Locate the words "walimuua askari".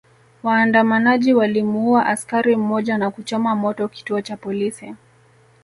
1.33-2.55